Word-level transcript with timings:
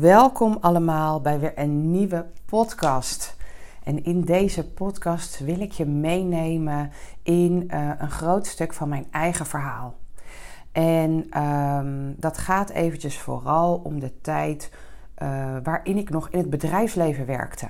Welkom 0.00 0.58
allemaal 0.60 1.20
bij 1.20 1.40
weer 1.40 1.52
een 1.54 1.90
nieuwe 1.90 2.26
podcast. 2.44 3.36
En 3.84 4.04
in 4.04 4.20
deze 4.20 4.70
podcast 4.70 5.38
wil 5.38 5.60
ik 5.60 5.72
je 5.72 5.86
meenemen 5.86 6.90
in 7.22 7.68
uh, 7.70 7.90
een 7.98 8.10
groot 8.10 8.46
stuk 8.46 8.72
van 8.72 8.88
mijn 8.88 9.06
eigen 9.10 9.46
verhaal. 9.46 9.94
En 10.72 11.40
um, 11.42 12.14
dat 12.18 12.38
gaat 12.38 12.70
eventjes 12.70 13.18
vooral 13.18 13.80
om 13.84 14.00
de 14.00 14.20
tijd 14.20 14.72
uh, 15.22 15.56
waarin 15.62 15.96
ik 15.96 16.10
nog 16.10 16.28
in 16.28 16.38
het 16.38 16.50
bedrijfsleven 16.50 17.26
werkte. 17.26 17.68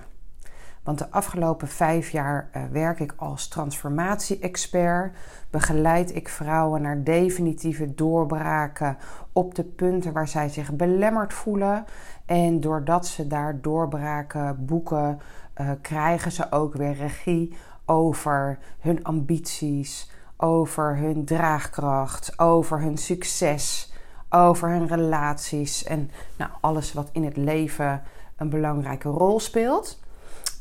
Want 0.83 0.99
de 0.99 1.11
afgelopen 1.11 1.69
vijf 1.69 2.11
jaar 2.11 2.51
uh, 2.57 2.62
werk 2.71 3.01
ik 3.01 3.15
als 3.17 3.48
transformatie-expert. 3.48 5.16
Begeleid 5.51 6.15
ik 6.15 6.29
vrouwen 6.29 6.83
naar 6.83 7.05
definitieve 7.05 7.95
doorbraken 7.95 8.97
op 9.33 9.55
de 9.55 9.65
punten 9.65 10.12
waar 10.12 10.29
zij 10.29 10.48
zich 10.48 10.73
belemmerd 10.73 11.33
voelen. 11.33 11.84
En 12.27 12.61
doordat 12.61 13.06
ze 13.06 13.27
daar 13.27 13.61
doorbraken 13.61 14.65
boeken, 14.65 15.20
uh, 15.61 15.70
krijgen 15.80 16.33
ze 16.33 16.53
ook 16.53 16.75
weer 16.75 16.95
regie 16.95 17.55
over 17.84 18.59
hun 18.80 19.05
ambities, 19.05 20.11
over 20.37 20.97
hun 20.97 21.25
draagkracht, 21.25 22.39
over 22.39 22.80
hun 22.80 22.97
succes, 22.97 23.92
over 24.30 24.69
hun 24.69 24.87
relaties 24.87 25.84
en 25.84 26.11
nou, 26.39 26.51
alles 26.61 26.92
wat 26.92 27.09
in 27.12 27.25
het 27.25 27.37
leven 27.37 28.03
een 28.37 28.48
belangrijke 28.48 29.09
rol 29.09 29.41
speelt. 29.41 30.01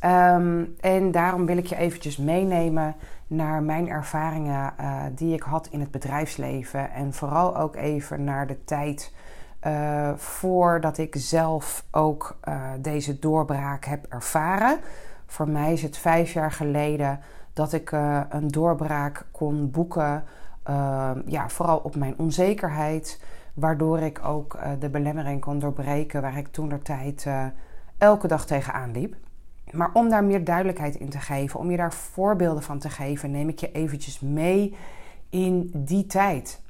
Um, 0.06 0.76
en 0.80 1.12
daarom 1.12 1.46
wil 1.46 1.58
ik 1.58 1.66
je 1.66 1.76
eventjes 1.76 2.18
meenemen 2.18 2.96
naar 3.28 3.64
mijn 3.64 3.90
ervaringen 3.90 4.74
uh, 4.80 5.02
die 5.16 5.34
ik 5.34 5.42
had 5.42 5.68
in 5.68 5.80
het 5.80 5.92
bedrijfsleven. 5.92 6.92
En 6.92 7.14
vooral 7.14 7.58
ook 7.58 7.76
even 7.76 8.24
naar 8.24 8.48
de 8.48 8.64
tijd 8.64 9.14
uh, 9.68 10.12
voordat 10.16 10.98
ik 10.98 11.16
zelf 11.18 11.86
ook 11.92 12.38
uh, 12.48 12.62
deze 12.80 13.20
doorbraak 13.20 13.86
heb 13.86 14.06
ervaren. 14.10 14.80
Voor 15.26 15.50
mij 15.50 15.74
is 15.74 15.82
het 15.82 15.98
vijf 15.98 16.34
jaar 16.34 16.52
geleden 16.52 17.20
dat 17.54 17.74
ik 17.74 17.92
een 18.30 18.48
doorbraak 18.48 19.26
kon 19.32 19.72
boeken. 19.72 20.24
ja, 21.26 21.50
vooral 21.50 21.78
op 21.78 21.96
mijn 21.96 22.14
onzekerheid. 22.18 23.22
Waardoor 23.54 24.00
ik 24.00 24.26
ook 24.26 24.58
de 24.80 24.90
belemmering 24.90 25.42
kon 25.42 25.60
doorbreken 25.60 26.22
waar 26.22 26.38
ik 26.38 26.48
toen 26.48 26.70
de 26.70 26.82
tijd 26.82 27.28
elke 27.98 28.28
dag 28.28 28.46
tegenaan 28.46 28.92
liep. 28.92 29.16
Maar 29.72 29.90
om 29.94 30.10
daar 30.10 30.24
meer 30.24 30.44
duidelijkheid 30.44 30.96
in 30.96 31.10
te 31.10 31.20
geven, 31.20 31.60
om 31.60 31.72
je 31.72 31.78
daar 31.78 31.94
voorbeelden 31.94 32.64
van 32.64 32.80
te 32.80 32.90
geven, 32.90 33.32
neem 33.32 33.50
ik 33.50 33.60
je 33.60 33.72
eventjes 33.72 34.20
mee 34.20 34.76
in 35.30 35.72
die 35.74 36.06
tijd. 36.06 36.62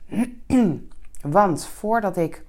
Want 1.21 1.65
voordat 1.65 2.17
ik 2.17 2.43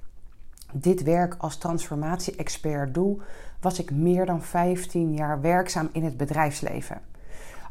dit 0.72 1.02
werk 1.02 1.34
als 1.38 1.56
transformatie-expert 1.56 2.94
doe, 2.94 3.20
was 3.60 3.78
ik 3.78 3.90
meer 3.90 4.26
dan 4.26 4.42
15 4.42 5.14
jaar 5.14 5.40
werkzaam 5.40 5.88
in 5.92 6.04
het 6.04 6.16
bedrijfsleven. 6.16 7.00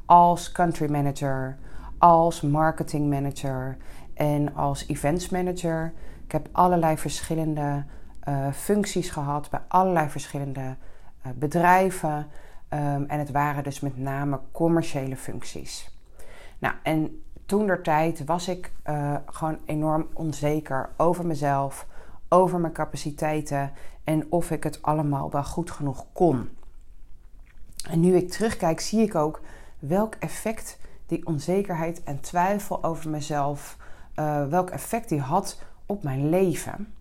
Als 0.05 0.51
country 0.51 0.91
manager, 0.91 1.57
als 1.97 2.41
marketing 2.41 3.09
manager 3.09 3.77
en 4.13 4.55
als 4.55 4.88
events 4.88 5.29
manager. 5.29 5.93
Ik 6.25 6.31
heb 6.31 6.47
allerlei 6.51 6.97
verschillende 6.97 7.83
uh, 8.27 8.51
functies 8.53 9.09
gehad 9.09 9.49
bij 9.49 9.59
allerlei 9.67 10.09
verschillende 10.09 10.61
uh, 10.61 11.31
bedrijven. 11.35 12.27
Um, 12.73 13.05
en 13.08 13.19
het 13.19 13.31
waren 13.31 13.64
dus 13.64 13.80
met 13.80 13.97
name 13.97 14.39
commerciële 14.52 15.16
functies. 15.16 15.95
Nou, 16.59 16.75
en 16.83 17.23
toen 17.45 17.67
der 17.67 17.81
tijd 17.81 18.25
was 18.25 18.47
ik 18.47 18.72
uh, 18.89 19.16
gewoon 19.25 19.58
enorm 19.66 20.08
onzeker 20.13 20.89
over 20.97 21.25
mezelf, 21.25 21.88
over 22.30 22.59
mijn 22.59 22.73
capaciteiten 22.73 23.72
en 24.03 24.25
of 24.30 24.52
ik 24.52 24.63
het 24.63 24.81
allemaal 24.81 25.31
wel 25.31 25.44
goed 25.44 25.72
genoeg 25.72 26.05
kon. 26.13 26.50
En 27.89 28.00
nu 28.00 28.16
ik 28.16 28.30
terugkijk, 28.30 28.80
zie 28.80 29.02
ik 29.02 29.16
ook 29.16 29.41
welk 29.80 30.16
effect 30.16 30.80
die 31.06 31.25
onzekerheid 31.25 32.03
en 32.03 32.19
twijfel 32.19 32.84
over 32.84 33.09
mezelf, 33.09 33.78
uh, 34.16 34.47
welk 34.47 34.69
effect 34.69 35.09
die 35.09 35.19
had 35.19 35.62
op 35.85 36.03
mijn 36.03 36.29
leven. 36.29 36.94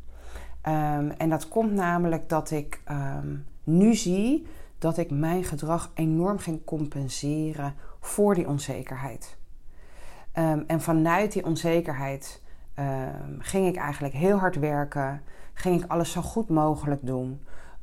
Um, 0.68 1.10
en 1.10 1.28
dat 1.28 1.48
komt 1.48 1.72
namelijk 1.72 2.28
dat 2.28 2.50
ik 2.50 2.80
um, 2.90 3.46
nu 3.64 3.94
zie 3.94 4.46
dat 4.80 4.96
ik 4.96 5.10
mijn 5.10 5.44
gedrag 5.44 5.90
enorm 5.94 6.38
ging 6.38 6.64
compenseren 6.64 7.74
voor 8.00 8.34
die 8.34 8.48
onzekerheid. 8.48 9.36
Um, 10.34 10.64
en 10.66 10.80
vanuit 10.80 11.32
die 11.32 11.44
onzekerheid 11.44 12.42
um, 12.78 13.36
ging 13.38 13.66
ik 13.66 13.76
eigenlijk 13.76 14.14
heel 14.14 14.38
hard 14.38 14.56
werken, 14.56 15.22
ging 15.54 15.82
ik 15.82 15.90
alles 15.90 16.12
zo 16.12 16.22
goed 16.22 16.48
mogelijk 16.48 17.06
doen. 17.06 17.40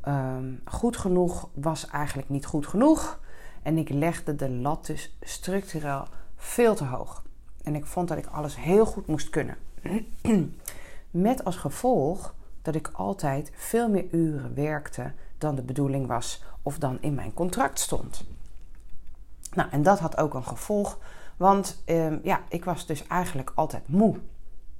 Um, 0.07 0.61
goed 0.65 0.97
genoeg 0.97 1.49
was 1.53 1.87
eigenlijk 1.87 2.29
niet 2.29 2.45
goed 2.45 2.67
genoeg. 2.67 3.19
En 3.63 3.77
ik 3.77 3.89
legde 3.89 4.35
de 4.35 4.49
lat 4.49 4.85
dus 4.85 5.17
structureel 5.21 6.05
veel 6.35 6.75
te 6.75 6.85
hoog. 6.85 7.23
En 7.63 7.75
ik 7.75 7.85
vond 7.85 8.07
dat 8.07 8.17
ik 8.17 8.25
alles 8.25 8.55
heel 8.55 8.85
goed 8.85 9.07
moest 9.07 9.29
kunnen. 9.29 9.57
Met 11.11 11.43
als 11.43 11.55
gevolg 11.55 12.35
dat 12.61 12.75
ik 12.75 12.89
altijd 12.93 13.51
veel 13.55 13.89
meer 13.89 14.05
uren 14.11 14.55
werkte 14.55 15.11
dan 15.37 15.55
de 15.55 15.61
bedoeling 15.61 16.07
was 16.07 16.43
of 16.67 16.79
dan 16.79 16.97
in 17.01 17.15
mijn 17.15 17.33
contract 17.33 17.79
stond. 17.79 18.23
Nou, 19.53 19.69
en 19.69 19.83
dat 19.83 19.99
had 19.99 20.17
ook 20.17 20.33
een 20.33 20.43
gevolg, 20.43 20.99
want 21.37 21.81
eh, 21.85 22.23
ja, 22.23 22.41
ik 22.49 22.65
was 22.65 22.85
dus 22.85 23.07
eigenlijk 23.07 23.51
altijd 23.55 23.87
moe. 23.87 24.15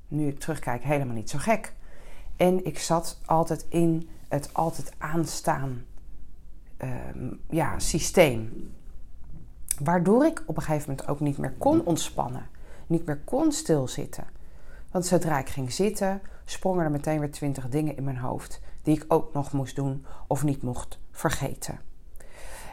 Nu 0.07 0.27
ik 0.27 0.39
terugkijk, 0.39 0.83
helemaal 0.83 1.15
niet 1.15 1.29
zo 1.29 1.37
gek. 1.37 1.73
En 2.35 2.65
ik 2.65 2.79
zat 2.79 3.19
altijd 3.25 3.65
in 3.69 4.09
het 4.27 4.53
altijd 4.53 4.93
aanstaan 4.97 5.85
uh, 6.83 6.89
ja, 7.49 7.79
systeem. 7.79 8.71
Waardoor 9.79 10.25
ik 10.25 10.43
op 10.45 10.57
een 10.57 10.63
gegeven 10.63 10.89
moment 10.89 11.07
ook 11.07 11.19
niet 11.19 11.37
meer 11.37 11.53
kon 11.57 11.85
ontspannen. 11.85 12.49
Niet 12.87 13.05
meer 13.05 13.19
kon 13.25 13.51
stilzitten. 13.51 14.27
Want 14.91 15.05
zodra 15.05 15.39
ik 15.39 15.49
ging 15.49 15.71
zitten, 15.71 16.21
sprongen 16.45 16.83
er 16.83 16.91
meteen 16.91 17.19
weer 17.19 17.31
twintig 17.31 17.69
dingen 17.69 17.97
in 17.97 18.03
mijn 18.03 18.17
hoofd 18.17 18.61
die 18.83 18.95
ik 18.95 19.05
ook 19.07 19.33
nog 19.33 19.51
moest 19.51 19.75
doen 19.75 20.05
of 20.27 20.43
niet 20.43 20.61
mocht 20.61 20.99
vergeten. 21.17 21.79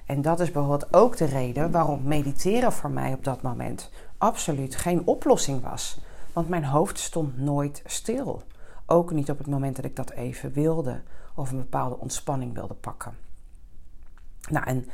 En 0.07 0.23
dat 0.23 0.41
is 0.41 0.51
bijvoorbeeld 0.51 0.95
ook 0.95 1.17
de 1.17 1.25
reden 1.25 1.71
waarom 1.71 2.03
mediteren 2.03 2.73
voor 2.73 2.91
mij 2.91 3.13
op 3.13 3.25
dat 3.25 3.43
moment 3.43 3.91
absoluut 4.19 4.77
geen 4.77 5.07
oplossing 5.07 5.63
was. 5.63 6.01
Want 6.33 6.49
mijn 6.49 6.65
hoofd 6.65 6.99
stond 6.99 7.39
nooit 7.39 7.83
stil. 7.87 8.43
Ook 8.87 9.11
niet 9.11 9.31
op 9.31 9.39
het 9.39 9.47
moment 9.47 9.77
dat 9.77 9.85
ik 9.85 9.97
dat 9.97 10.11
even 10.11 10.53
wilde 10.53 11.01
of 11.35 11.51
een 11.51 11.59
bepaalde 11.59 11.99
ontspanning 11.99 12.55
wilde 12.55 12.75
pakken. 12.75 13.17
Nou, 14.51 14.67
en 14.67 14.87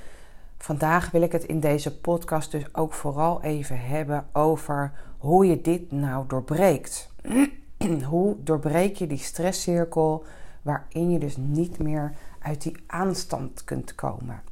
vandaag 0.59 1.11
wil 1.11 1.22
ik 1.22 1.32
het 1.32 1.44
in 1.44 1.61
deze 1.61 1.99
podcast 1.99 2.50
dus 2.50 2.75
ook 2.75 2.93
vooral 2.93 3.43
even 3.43 3.81
hebben 3.81 4.27
over 4.32 4.93
hoe 5.19 5.47
je 5.47 5.61
dit 5.61 5.93
nou 5.93 6.27
doorbreekt. 6.27 7.12
hoe 8.09 8.37
doorbreek 8.43 8.97
je 8.97 9.06
die 9.06 9.19
stresscirkel 9.19 10.25
waarin 10.62 11.11
je 11.11 11.19
dus 11.19 11.37
niet 11.37 11.78
meer 11.78 12.12
uit 12.42 12.62
die 12.62 12.84
aanstand 12.86 13.64
kunt 13.64 13.94
komen. 13.94 14.42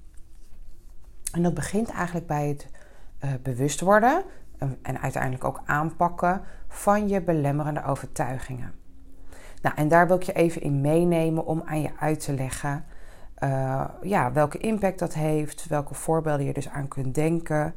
En 1.32 1.42
dat 1.42 1.54
begint 1.54 1.90
eigenlijk 1.90 2.26
bij 2.26 2.48
het 2.48 2.68
uh, 3.24 3.30
bewust 3.42 3.80
worden 3.80 4.24
en 4.82 5.00
uiteindelijk 5.00 5.44
ook 5.44 5.60
aanpakken 5.64 6.42
van 6.68 7.08
je 7.08 7.20
belemmerende 7.20 7.84
overtuigingen. 7.84 8.74
Nou, 9.62 9.76
en 9.76 9.88
daar 9.88 10.06
wil 10.06 10.16
ik 10.16 10.22
je 10.22 10.32
even 10.32 10.62
in 10.62 10.80
meenemen 10.80 11.46
om 11.46 11.62
aan 11.64 11.80
je 11.80 11.90
uit 11.98 12.20
te 12.20 12.34
leggen 12.34 12.84
uh, 13.44 13.84
ja, 14.02 14.32
welke 14.32 14.58
impact 14.58 14.98
dat 14.98 15.14
heeft, 15.14 15.66
welke 15.66 15.94
voorbeelden 15.94 16.46
je 16.46 16.52
dus 16.52 16.68
aan 16.68 16.88
kunt 16.88 17.14
denken. 17.14 17.74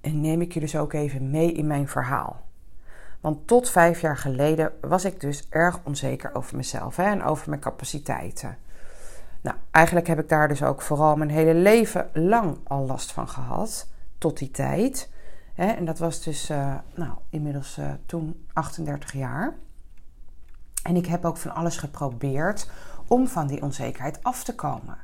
En 0.00 0.20
neem 0.20 0.40
ik 0.40 0.52
je 0.52 0.60
dus 0.60 0.76
ook 0.76 0.92
even 0.92 1.30
mee 1.30 1.52
in 1.52 1.66
mijn 1.66 1.88
verhaal. 1.88 2.46
Want 3.20 3.46
tot 3.46 3.70
vijf 3.70 4.00
jaar 4.00 4.16
geleden 4.16 4.72
was 4.80 5.04
ik 5.04 5.20
dus 5.20 5.46
erg 5.48 5.80
onzeker 5.84 6.34
over 6.34 6.56
mezelf 6.56 6.96
hè, 6.96 7.04
en 7.04 7.22
over 7.22 7.48
mijn 7.48 7.60
capaciteiten. 7.60 8.56
Nou, 9.40 9.56
eigenlijk 9.70 10.06
heb 10.06 10.18
ik 10.18 10.28
daar 10.28 10.48
dus 10.48 10.62
ook 10.62 10.82
vooral 10.82 11.16
mijn 11.16 11.30
hele 11.30 11.54
leven 11.54 12.10
lang 12.12 12.58
al 12.64 12.86
last 12.86 13.12
van 13.12 13.28
gehad, 13.28 13.88
tot 14.18 14.38
die 14.38 14.50
tijd. 14.50 15.10
En 15.54 15.84
dat 15.84 15.98
was 15.98 16.22
dus, 16.22 16.50
uh, 16.50 16.74
nou, 16.94 17.12
inmiddels 17.30 17.78
uh, 17.78 17.90
toen 18.06 18.46
38 18.52 19.12
jaar. 19.12 19.54
En 20.82 20.96
ik 20.96 21.06
heb 21.06 21.24
ook 21.24 21.36
van 21.36 21.54
alles 21.54 21.76
geprobeerd 21.76 22.70
om 23.06 23.28
van 23.28 23.46
die 23.46 23.62
onzekerheid 23.62 24.22
af 24.22 24.44
te 24.44 24.54
komen. 24.54 24.98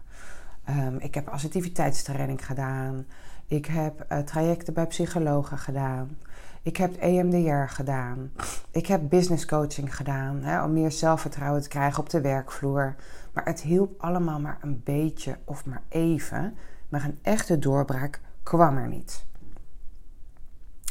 Um, 0.71 0.99
ik 0.99 1.15
heb 1.15 1.29
assertiviteitstraining 1.29 2.47
gedaan. 2.47 3.07
Ik 3.47 3.67
heb 3.67 4.07
uh, 4.13 4.19
trajecten 4.19 4.75
bij 4.75 4.87
psychologen 4.87 5.59
gedaan. 5.59 6.17
Ik 6.63 6.77
heb 6.77 6.95
EMDR 6.97 7.73
gedaan. 7.73 8.33
Ik 8.71 8.87
heb 8.87 9.09
business 9.09 9.47
coaching 9.47 9.97
gedaan 9.97 10.43
hè, 10.43 10.63
om 10.63 10.73
meer 10.73 10.93
zelfvertrouwen 10.93 11.63
te 11.63 11.69
krijgen 11.69 12.01
op 12.01 12.11
de 12.11 12.21
werkvloer. 12.21 12.95
Maar 13.33 13.45
het 13.45 13.61
hielp 13.61 14.03
allemaal 14.03 14.41
maar 14.41 14.59
een 14.61 14.81
beetje 14.85 15.39
of 15.45 15.67
maar 15.67 15.83
even. 15.89 16.57
Maar 16.89 17.05
een 17.05 17.19
echte 17.23 17.59
doorbraak 17.59 18.21
kwam 18.43 18.77
er 18.77 18.89
niet. 18.89 19.27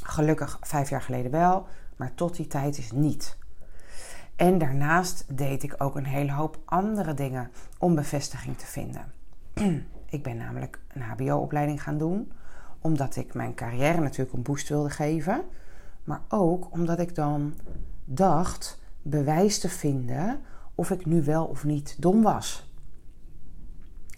Gelukkig 0.03 0.57
vijf 0.61 0.89
jaar 0.89 1.01
geleden 1.01 1.31
wel, 1.31 1.67
maar 1.95 2.13
tot 2.13 2.35
die 2.35 2.47
tijd 2.47 2.77
is 2.77 2.91
niet. 2.91 3.37
En 4.35 4.57
daarnaast 4.57 5.25
deed 5.37 5.63
ik 5.63 5.75
ook 5.77 5.95
een 5.95 6.05
hele 6.05 6.31
hoop 6.31 6.59
andere 6.65 7.13
dingen 7.13 7.51
om 7.77 7.95
bevestiging 7.95 8.57
te 8.57 8.65
vinden. 8.65 9.13
ik 10.17 10.23
ben 10.23 10.37
namelijk 10.37 10.79
een 10.87 11.01
HBO-opleiding 11.01 11.83
gaan 11.83 11.97
doen, 11.97 12.31
omdat 12.83 13.15
ik 13.15 13.33
mijn 13.33 13.53
carrière 13.55 14.01
natuurlijk 14.01 14.33
een 14.33 14.41
boost 14.41 14.69
wilde 14.69 14.89
geven, 14.89 15.43
maar 16.03 16.21
ook 16.27 16.71
omdat 16.71 16.99
ik 16.99 17.15
dan 17.15 17.53
dacht 18.05 18.79
bewijs 19.01 19.59
te 19.59 19.69
vinden 19.69 20.39
of 20.75 20.91
ik 20.91 21.05
nu 21.05 21.23
wel 21.23 21.45
of 21.45 21.63
niet 21.63 22.01
dom 22.01 22.21
was. 22.21 22.71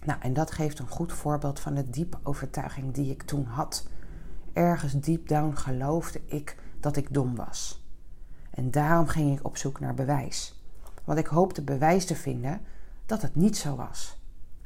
Nou, 0.04 0.20
en 0.20 0.32
dat 0.32 0.50
geeft 0.50 0.78
een 0.78 0.88
goed 0.88 1.12
voorbeeld 1.12 1.60
van 1.60 1.74
de 1.74 1.90
diepe 1.90 2.18
overtuiging 2.22 2.94
die 2.94 3.10
ik 3.10 3.22
toen 3.22 3.44
had. 3.44 3.88
Ergens 4.52 4.92
deep 4.92 5.28
down 5.28 5.56
geloofde 5.56 6.20
ik 6.26 6.56
dat 6.80 6.96
ik 6.96 7.14
dom 7.14 7.36
was. 7.36 7.84
En 8.50 8.70
daarom 8.70 9.06
ging 9.06 9.38
ik 9.38 9.44
op 9.46 9.56
zoek 9.56 9.80
naar 9.80 9.94
bewijs. 9.94 10.60
Want 11.04 11.18
ik 11.18 11.26
hoopte 11.26 11.62
bewijs 11.62 12.04
te 12.04 12.16
vinden 12.16 12.60
dat 13.06 13.22
het 13.22 13.34
niet 13.34 13.56
zo 13.56 13.76
was. 13.76 14.20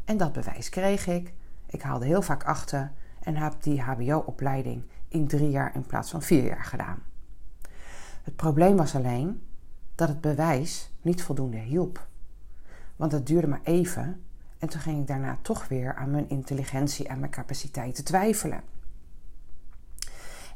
En 0.05 0.17
dat 0.17 0.33
bewijs 0.33 0.69
kreeg 0.69 1.07
ik. 1.07 1.35
Ik 1.67 1.83
haalde 1.83 2.07
heel 2.07 2.23
vaak 2.23 2.45
achter 2.45 2.93
en 3.21 3.37
heb 3.37 3.55
die 3.61 3.81
HBO-opleiding 3.81 4.83
in 5.09 5.27
drie 5.27 5.51
jaar 5.51 5.75
in 5.75 5.87
plaats 5.87 6.11
van 6.11 6.23
vier 6.23 6.45
jaar 6.45 6.65
gedaan. 6.65 7.03
Het 8.23 8.37
probleem 8.37 8.77
was 8.77 8.95
alleen 8.95 9.43
dat 9.95 10.09
het 10.09 10.21
bewijs 10.21 10.91
niet 11.03 11.23
voldoende 11.23 11.59
hielp. 11.59 12.07
Want 12.97 13.13
het 13.13 13.27
duurde 13.27 13.47
maar 13.47 13.61
even 13.63 14.23
en 14.59 14.69
toen 14.69 14.81
ging 14.81 15.01
ik 15.01 15.07
daarna 15.07 15.39
toch 15.43 15.69
weer 15.69 15.95
aan 15.95 16.11
mijn 16.11 16.29
intelligentie 16.29 17.09
en 17.09 17.19
mijn 17.19 17.31
capaciteiten 17.31 18.05
twijfelen. 18.05 18.63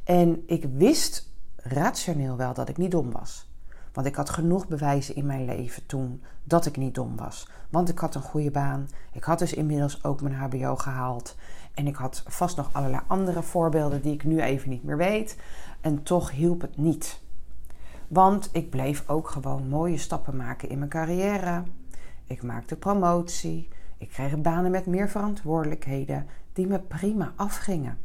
En 0.05 0.43
ik 0.47 0.65
wist 0.73 1.33
rationeel 1.57 2.37
wel 2.37 2.55
dat 2.55 2.69
ik 2.69 2.77
niet 2.77 2.91
dom 2.91 3.11
was. 3.13 3.53
Want 3.93 4.07
ik 4.07 4.15
had 4.15 4.31
genoeg 4.31 4.69
bewijzen 4.69 5.15
in 5.15 5.27
mijn 5.27 5.45
leven 5.45 5.87
toen 5.87 6.23
dat 6.45 6.67
ik 6.67 6.77
niet 6.77 6.95
dom 6.95 7.17
was. 7.17 7.49
Want 7.71 7.89
ik 7.89 7.99
had 7.99 8.15
een 8.15 8.23
goede 8.23 8.51
baan. 8.51 8.89
Ik 9.13 9.25
had 9.25 9.39
dus 9.39 9.53
inmiddels 9.53 10.05
ook 10.05 10.21
mijn 10.21 10.35
HBO 10.35 10.77
gehaald. 10.77 11.37
En 11.75 11.87
ik 11.87 11.97
had 11.97 12.23
vast 12.27 12.57
nog 12.57 12.69
allerlei 12.73 13.03
andere 13.07 13.43
voorbeelden 13.43 14.03
die 14.03 14.13
ik 14.13 14.25
nu 14.25 14.41
even 14.41 14.71
niet 14.71 14.85
meer 14.85 14.97
weet. 14.97 15.37
En 15.81 16.03
toch 16.03 16.31
hielp 16.31 16.61
het 16.61 16.77
niet. 16.77 17.21
Want 18.09 18.49
ik 18.53 18.71
bleef 18.71 19.09
ook 19.09 19.29
gewoon 19.29 19.69
mooie 19.69 19.99
stappen 19.99 20.37
maken 20.37 20.69
in 20.69 20.79
mijn 20.79 20.91
carrière. 20.91 21.63
Ik 22.25 22.43
maakte 22.43 22.77
promotie. 22.77 23.69
Ik 23.99 24.09
kreeg 24.09 24.41
banen 24.41 24.71
met 24.71 24.87
meer 24.87 25.09
verantwoordelijkheden 25.09 26.27
die 26.53 26.67
me 26.67 26.79
prima 26.79 27.33
afgingen. 27.37 27.99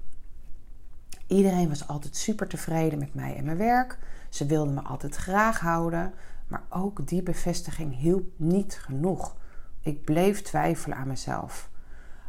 Iedereen 1.27 1.69
was 1.69 1.88
altijd 1.88 2.15
super 2.15 2.48
tevreden 2.48 3.00
met 3.00 3.13
mij 3.13 3.36
en 3.36 3.45
mijn 3.45 3.57
werk. 3.57 3.98
Ze 4.30 4.45
wilden 4.45 4.74
me 4.74 4.81
altijd 4.81 5.15
graag 5.15 5.60
houden, 5.60 6.13
maar 6.48 6.63
ook 6.69 7.07
die 7.07 7.24
bevestiging 7.24 7.98
hielp 7.98 8.30
niet 8.36 8.80
genoeg. 8.81 9.36
Ik 9.81 10.04
bleef 10.04 10.42
twijfelen 10.42 10.98
aan 10.98 11.07
mezelf. 11.07 11.69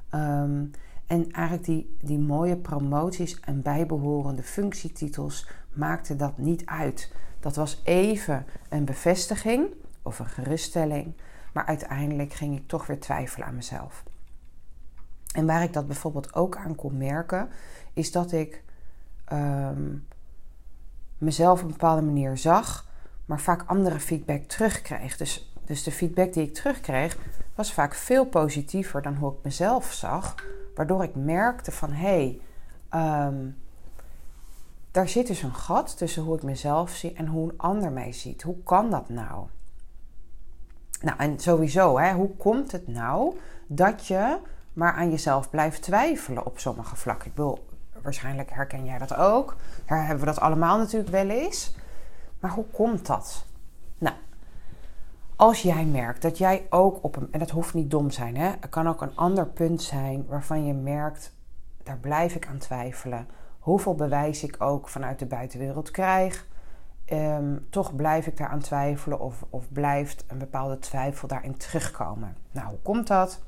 Ehm, 0.08 0.64
en 1.10 1.30
eigenlijk 1.30 1.64
die, 1.64 1.96
die 2.00 2.18
mooie 2.18 2.56
promoties 2.56 3.40
en 3.40 3.62
bijbehorende 3.62 4.42
functietitels 4.42 5.48
maakten 5.72 6.16
dat 6.16 6.38
niet 6.38 6.66
uit. 6.66 7.12
Dat 7.40 7.56
was 7.56 7.80
even 7.84 8.46
een 8.68 8.84
bevestiging 8.84 9.66
of 10.02 10.18
een 10.18 10.26
geruststelling, 10.26 11.12
maar 11.52 11.66
uiteindelijk 11.66 12.32
ging 12.32 12.56
ik 12.56 12.68
toch 12.68 12.86
weer 12.86 13.00
twijfelen 13.00 13.46
aan 13.46 13.54
mezelf. 13.54 14.04
En 15.34 15.46
waar 15.46 15.62
ik 15.62 15.72
dat 15.72 15.86
bijvoorbeeld 15.86 16.34
ook 16.34 16.56
aan 16.56 16.74
kon 16.74 16.96
merken, 16.96 17.48
is 17.92 18.12
dat 18.12 18.32
ik 18.32 18.62
um, 19.32 20.06
mezelf 21.18 21.58
op 21.58 21.64
een 21.64 21.72
bepaalde 21.72 22.02
manier 22.02 22.38
zag, 22.38 22.88
maar 23.24 23.40
vaak 23.40 23.62
andere 23.66 24.00
feedback 24.00 24.42
terugkreeg. 24.42 25.16
Dus, 25.16 25.52
dus 25.64 25.82
de 25.82 25.92
feedback 25.92 26.32
die 26.32 26.42
ik 26.42 26.54
terugkreeg 26.54 27.18
was 27.54 27.72
vaak 27.72 27.94
veel 27.94 28.26
positiever 28.26 29.02
dan 29.02 29.14
hoe 29.14 29.32
ik 29.32 29.38
mezelf 29.42 29.92
zag, 29.92 30.34
waardoor 30.80 31.02
ik 31.02 31.14
merkte 31.14 31.72
van 31.72 31.92
hé, 31.92 32.40
hey, 32.90 33.26
um, 33.26 33.56
daar 34.90 35.08
zit 35.08 35.26
dus 35.26 35.42
een 35.42 35.54
gat 35.54 35.96
tussen 35.96 36.22
hoe 36.22 36.36
ik 36.36 36.42
mezelf 36.42 36.90
zie 36.90 37.12
en 37.12 37.26
hoe 37.26 37.50
een 37.50 37.58
ander 37.58 37.92
mij 37.92 38.12
ziet. 38.12 38.42
Hoe 38.42 38.62
kan 38.62 38.90
dat 38.90 39.08
nou? 39.08 39.46
Nou, 41.00 41.18
en 41.18 41.40
sowieso, 41.40 41.98
hè, 41.98 42.12
hoe 42.12 42.36
komt 42.36 42.72
het 42.72 42.88
nou 42.88 43.36
dat 43.66 44.06
je 44.06 44.38
maar 44.72 44.92
aan 44.92 45.10
jezelf 45.10 45.50
blijft 45.50 45.82
twijfelen 45.82 46.46
op 46.46 46.58
sommige 46.58 46.96
vlakken? 46.96 47.28
Ik 47.28 47.34
bedoel, 47.34 47.66
waarschijnlijk 48.02 48.50
herken 48.50 48.84
jij 48.84 48.98
dat 48.98 49.14
ook. 49.14 49.56
Daar 49.86 50.06
hebben 50.06 50.24
we 50.24 50.32
dat 50.32 50.40
allemaal 50.40 50.78
natuurlijk 50.78 51.10
wel 51.10 51.28
eens. 51.28 51.74
Maar 52.38 52.50
hoe 52.50 52.66
komt 52.72 53.06
dat? 53.06 53.44
Als 55.40 55.62
jij 55.62 55.84
merkt 55.84 56.22
dat 56.22 56.38
jij 56.38 56.66
ook 56.70 57.04
op 57.04 57.16
een, 57.16 57.28
en 57.30 57.38
dat 57.38 57.50
hoeft 57.50 57.74
niet 57.74 57.90
dom 57.90 58.10
zijn, 58.10 58.36
hè? 58.36 58.46
Het 58.60 58.68
kan 58.68 58.88
ook 58.88 59.00
een 59.00 59.16
ander 59.16 59.46
punt 59.46 59.82
zijn 59.82 60.26
waarvan 60.26 60.66
je 60.66 60.74
merkt, 60.74 61.34
daar 61.82 61.98
blijf 61.98 62.34
ik 62.34 62.46
aan 62.46 62.58
twijfelen. 62.58 63.26
Hoeveel 63.58 63.94
bewijs 63.94 64.42
ik 64.42 64.56
ook 64.58 64.88
vanuit 64.88 65.18
de 65.18 65.26
buitenwereld 65.26 65.90
krijg, 65.90 66.46
ehm, 67.04 67.56
toch 67.70 67.96
blijf 67.96 68.26
ik 68.26 68.36
daar 68.36 68.48
aan 68.48 68.60
twijfelen 68.60 69.20
of, 69.20 69.44
of 69.50 69.72
blijft 69.72 70.24
een 70.26 70.38
bepaalde 70.38 70.78
twijfel 70.78 71.28
daarin 71.28 71.56
terugkomen. 71.56 72.36
Nou, 72.50 72.68
hoe 72.68 72.82
komt 72.82 73.06
dat? 73.06 73.40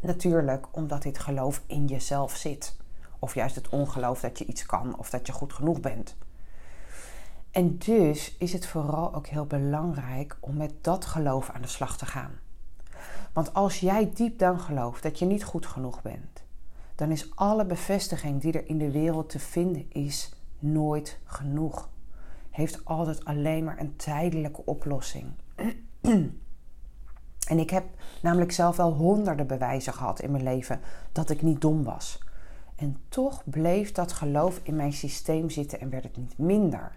Natuurlijk 0.00 0.66
omdat 0.70 1.02
dit 1.02 1.18
geloof 1.18 1.62
in 1.66 1.86
jezelf 1.86 2.36
zit. 2.36 2.76
Of 3.18 3.34
juist 3.34 3.54
het 3.54 3.68
ongeloof 3.68 4.20
dat 4.20 4.38
je 4.38 4.44
iets 4.46 4.66
kan 4.66 4.98
of 4.98 5.10
dat 5.10 5.26
je 5.26 5.32
goed 5.32 5.52
genoeg 5.52 5.80
bent. 5.80 6.16
En 7.56 7.78
dus 7.78 8.36
is 8.38 8.52
het 8.52 8.66
vooral 8.66 9.14
ook 9.14 9.26
heel 9.26 9.46
belangrijk 9.46 10.36
om 10.40 10.56
met 10.56 10.72
dat 10.80 11.04
geloof 11.04 11.50
aan 11.50 11.62
de 11.62 11.68
slag 11.68 11.98
te 11.98 12.06
gaan. 12.06 12.30
Want 13.32 13.54
als 13.54 13.80
jij 13.80 14.10
diep 14.14 14.38
dan 14.38 14.60
gelooft 14.60 15.02
dat 15.02 15.18
je 15.18 15.24
niet 15.24 15.44
goed 15.44 15.66
genoeg 15.66 16.02
bent, 16.02 16.42
dan 16.94 17.10
is 17.10 17.30
alle 17.34 17.64
bevestiging 17.66 18.40
die 18.40 18.52
er 18.52 18.68
in 18.68 18.78
de 18.78 18.90
wereld 18.90 19.28
te 19.28 19.38
vinden 19.38 19.86
is 19.92 20.32
nooit 20.58 21.18
genoeg. 21.24 21.88
Heeft 22.50 22.84
altijd 22.84 23.24
alleen 23.24 23.64
maar 23.64 23.80
een 23.80 23.96
tijdelijke 23.96 24.64
oplossing. 24.64 25.26
en 27.48 27.58
ik 27.58 27.70
heb 27.70 27.84
namelijk 28.22 28.52
zelf 28.52 28.76
wel 28.76 28.92
honderden 28.92 29.46
bewijzen 29.46 29.92
gehad 29.92 30.20
in 30.20 30.30
mijn 30.30 30.44
leven 30.44 30.80
dat 31.12 31.30
ik 31.30 31.42
niet 31.42 31.60
dom 31.60 31.84
was. 31.84 32.18
En 32.74 32.96
toch 33.08 33.42
bleef 33.44 33.92
dat 33.92 34.12
geloof 34.12 34.60
in 34.62 34.76
mijn 34.76 34.92
systeem 34.92 35.50
zitten 35.50 35.80
en 35.80 35.90
werd 35.90 36.04
het 36.04 36.16
niet 36.16 36.38
minder. 36.38 36.96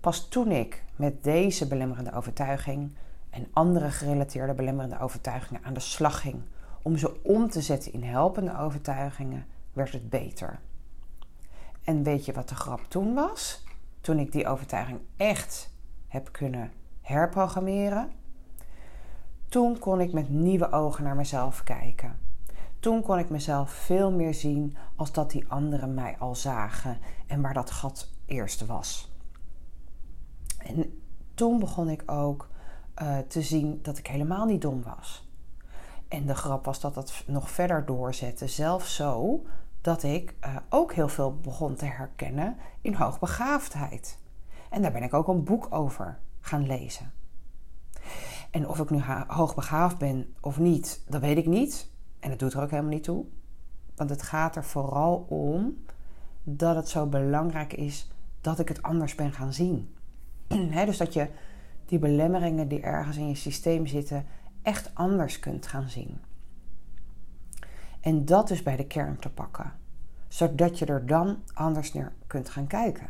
Pas 0.00 0.28
toen 0.28 0.50
ik 0.50 0.84
met 0.96 1.24
deze 1.24 1.68
belemmerende 1.68 2.12
overtuiging 2.12 2.96
en 3.30 3.48
andere 3.52 3.90
gerelateerde 3.90 4.54
belemmerende 4.54 4.98
overtuigingen 4.98 5.64
aan 5.64 5.74
de 5.74 5.80
slag 5.80 6.20
ging 6.20 6.42
om 6.82 6.96
ze 6.96 7.22
om 7.22 7.50
te 7.50 7.60
zetten 7.60 7.92
in 7.92 8.02
helpende 8.02 8.58
overtuigingen, 8.58 9.46
werd 9.72 9.92
het 9.92 10.10
beter. 10.10 10.60
En 11.84 12.02
weet 12.02 12.24
je 12.24 12.32
wat 12.32 12.48
de 12.48 12.54
grap 12.54 12.80
toen 12.88 13.14
was? 13.14 13.64
Toen 14.00 14.18
ik 14.18 14.32
die 14.32 14.46
overtuiging 14.46 15.00
echt 15.16 15.70
heb 16.06 16.32
kunnen 16.32 16.72
herprogrammeren, 17.00 18.10
toen 19.48 19.78
kon 19.78 20.00
ik 20.00 20.12
met 20.12 20.28
nieuwe 20.28 20.72
ogen 20.72 21.04
naar 21.04 21.16
mezelf 21.16 21.62
kijken. 21.62 22.18
Toen 22.80 23.02
kon 23.02 23.18
ik 23.18 23.30
mezelf 23.30 23.70
veel 23.70 24.12
meer 24.12 24.34
zien 24.34 24.76
als 24.96 25.12
dat 25.12 25.30
die 25.30 25.44
anderen 25.48 25.94
mij 25.94 26.16
al 26.18 26.34
zagen 26.34 26.98
en 27.26 27.40
waar 27.40 27.54
dat 27.54 27.70
gat 27.70 28.08
eerst 28.26 28.66
was. 28.66 29.07
En 30.58 31.00
toen 31.34 31.58
begon 31.58 31.88
ik 31.88 32.02
ook 32.06 32.48
uh, 33.02 33.18
te 33.18 33.42
zien 33.42 33.78
dat 33.82 33.98
ik 33.98 34.06
helemaal 34.06 34.44
niet 34.44 34.62
dom 34.62 34.82
was. 34.82 35.28
En 36.08 36.26
de 36.26 36.34
grap 36.34 36.64
was 36.64 36.80
dat 36.80 36.94
dat 36.94 37.24
nog 37.26 37.50
verder 37.50 37.86
doorzette, 37.86 38.46
zelfs 38.46 38.94
zo 38.94 39.42
dat 39.80 40.02
ik 40.02 40.34
uh, 40.44 40.56
ook 40.68 40.92
heel 40.92 41.08
veel 41.08 41.36
begon 41.36 41.74
te 41.74 41.84
herkennen 41.84 42.56
in 42.80 42.94
hoogbegaafdheid. 42.94 44.18
En 44.70 44.82
daar 44.82 44.92
ben 44.92 45.02
ik 45.02 45.14
ook 45.14 45.28
een 45.28 45.44
boek 45.44 45.66
over 45.70 46.18
gaan 46.40 46.66
lezen. 46.66 47.12
En 48.50 48.68
of 48.68 48.78
ik 48.78 48.90
nu 48.90 49.02
hoogbegaafd 49.26 49.98
ben 49.98 50.34
of 50.40 50.58
niet, 50.58 51.02
dat 51.08 51.20
weet 51.20 51.36
ik 51.36 51.46
niet. 51.46 51.90
En 52.20 52.30
dat 52.30 52.38
doet 52.38 52.52
er 52.52 52.62
ook 52.62 52.70
helemaal 52.70 52.92
niet 52.92 53.04
toe. 53.04 53.24
Want 53.96 54.10
het 54.10 54.22
gaat 54.22 54.56
er 54.56 54.64
vooral 54.64 55.26
om 55.28 55.84
dat 56.42 56.76
het 56.76 56.88
zo 56.88 57.06
belangrijk 57.06 57.72
is 57.72 58.10
dat 58.40 58.58
ik 58.58 58.68
het 58.68 58.82
anders 58.82 59.14
ben 59.14 59.32
gaan 59.32 59.52
zien. 59.52 59.94
dus 60.86 60.96
dat 60.96 61.12
je 61.12 61.28
die 61.86 61.98
belemmeringen 61.98 62.68
die 62.68 62.80
ergens 62.80 63.16
in 63.16 63.28
je 63.28 63.34
systeem 63.34 63.86
zitten 63.86 64.26
echt 64.62 64.90
anders 64.94 65.38
kunt 65.38 65.66
gaan 65.66 65.88
zien. 65.88 66.20
En 68.00 68.24
dat 68.24 68.48
dus 68.48 68.62
bij 68.62 68.76
de 68.76 68.86
kern 68.86 69.18
te 69.18 69.30
pakken, 69.30 69.72
zodat 70.28 70.78
je 70.78 70.86
er 70.86 71.06
dan 71.06 71.42
anders 71.54 71.92
naar 71.92 72.12
kunt 72.26 72.48
gaan 72.48 72.66
kijken. 72.66 73.06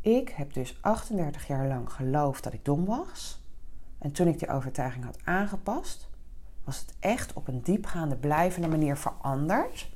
Ik 0.00 0.28
heb 0.28 0.52
dus 0.52 0.78
38 0.80 1.46
jaar 1.46 1.66
lang 1.66 1.92
geloofd 1.92 2.44
dat 2.44 2.52
ik 2.52 2.64
dom 2.64 2.84
was. 2.84 3.42
En 3.98 4.12
toen 4.12 4.26
ik 4.26 4.38
die 4.38 4.48
overtuiging 4.48 5.04
had 5.04 5.18
aangepast, 5.24 6.08
was 6.64 6.80
het 6.80 6.94
echt 7.00 7.32
op 7.32 7.48
een 7.48 7.62
diepgaande, 7.62 8.16
blijvende 8.16 8.68
manier 8.68 8.96
veranderd. 8.96 9.90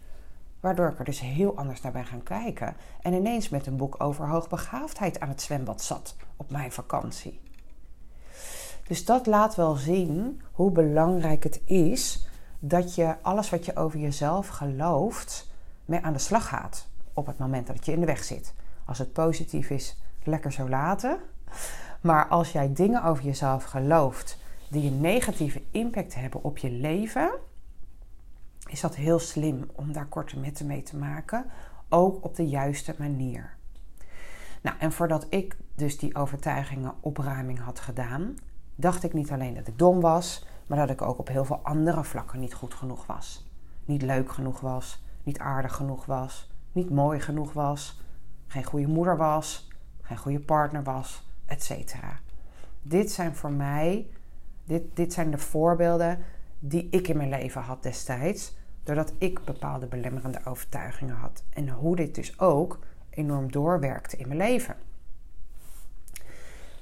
Waardoor 0.60 0.88
ik 0.88 0.98
er 0.98 1.04
dus 1.04 1.20
heel 1.20 1.56
anders 1.56 1.80
naar 1.80 1.92
ben 1.92 2.06
gaan 2.06 2.22
kijken. 2.22 2.76
En 3.00 3.12
ineens 3.12 3.48
met 3.48 3.66
een 3.66 3.76
boek 3.76 4.00
over 4.02 4.28
hoogbegaafdheid 4.28 5.20
aan 5.20 5.28
het 5.28 5.42
zwembad 5.42 5.82
zat 5.82 6.16
op 6.36 6.50
mijn 6.50 6.72
vakantie. 6.72 7.40
Dus 8.86 9.04
dat 9.04 9.26
laat 9.26 9.54
wel 9.54 9.74
zien 9.74 10.42
hoe 10.52 10.70
belangrijk 10.70 11.42
het 11.42 11.60
is 11.64 12.26
dat 12.58 12.94
je 12.94 13.14
alles 13.22 13.50
wat 13.50 13.64
je 13.64 13.76
over 13.76 13.98
jezelf 13.98 14.48
gelooft 14.48 15.50
mee 15.84 16.00
aan 16.00 16.12
de 16.12 16.18
slag 16.18 16.48
gaat 16.48 16.86
op 17.12 17.26
het 17.26 17.38
moment 17.38 17.66
dat 17.66 17.86
je 17.86 17.92
in 17.92 18.00
de 18.00 18.06
weg 18.06 18.24
zit. 18.24 18.54
Als 18.84 18.98
het 18.98 19.12
positief 19.12 19.70
is, 19.70 19.96
lekker 20.22 20.52
zo 20.52 20.68
laten. 20.68 21.18
Maar 22.00 22.28
als 22.28 22.52
jij 22.52 22.72
dingen 22.72 23.04
over 23.04 23.24
jezelf 23.24 23.64
gelooft 23.64 24.38
die 24.70 24.90
een 24.90 25.00
negatieve 25.00 25.62
impact 25.70 26.14
hebben 26.14 26.44
op 26.44 26.58
je 26.58 26.70
leven, 26.70 27.30
is 28.66 28.80
dat 28.80 28.94
heel 28.94 29.18
slim 29.18 29.70
om 29.72 29.92
daar 29.92 30.06
korte 30.06 30.38
metten 30.38 30.66
mee 30.66 30.82
te 30.82 30.96
maken, 30.96 31.44
ook 31.88 32.24
op 32.24 32.36
de 32.36 32.48
juiste 32.48 32.94
manier. 32.98 33.56
Nou, 34.64 34.76
en 34.78 34.92
voordat 34.92 35.26
ik 35.28 35.56
dus 35.74 35.98
die 35.98 36.14
overtuigingen 36.14 36.94
opruiming 37.00 37.58
had 37.58 37.80
gedaan, 37.80 38.34
dacht 38.74 39.02
ik 39.02 39.12
niet 39.12 39.30
alleen 39.30 39.54
dat 39.54 39.66
ik 39.66 39.78
dom 39.78 40.00
was, 40.00 40.46
maar 40.66 40.78
dat 40.78 40.90
ik 40.90 41.02
ook 41.02 41.18
op 41.18 41.28
heel 41.28 41.44
veel 41.44 41.60
andere 41.62 42.04
vlakken 42.04 42.40
niet 42.40 42.54
goed 42.54 42.74
genoeg 42.74 43.06
was. 43.06 43.50
Niet 43.84 44.02
leuk 44.02 44.32
genoeg 44.32 44.60
was, 44.60 45.04
niet 45.22 45.38
aardig 45.38 45.74
genoeg 45.74 46.04
was, 46.04 46.52
niet 46.72 46.90
mooi 46.90 47.20
genoeg 47.20 47.52
was, 47.52 48.02
geen 48.46 48.64
goede 48.64 48.86
moeder 48.86 49.16
was, 49.16 49.68
geen 50.00 50.16
goede 50.18 50.40
partner 50.40 50.82
was, 50.82 51.28
etc. 51.46 51.94
Dit 52.82 53.10
zijn 53.10 53.34
voor 53.34 53.52
mij, 53.52 54.10
dit, 54.64 54.96
dit 54.96 55.12
zijn 55.12 55.30
de 55.30 55.38
voorbeelden 55.38 56.18
die 56.58 56.88
ik 56.90 57.08
in 57.08 57.16
mijn 57.16 57.28
leven 57.28 57.62
had 57.62 57.82
destijds, 57.82 58.56
doordat 58.82 59.12
ik 59.18 59.44
bepaalde 59.44 59.86
belemmerende 59.86 60.40
overtuigingen 60.44 61.16
had. 61.16 61.44
En 61.50 61.68
hoe 61.68 61.96
dit 61.96 62.14
dus 62.14 62.40
ook 62.40 62.78
enorm 63.14 63.52
doorwerkte 63.52 64.16
in 64.16 64.28
mijn 64.28 64.40
leven. 64.40 64.76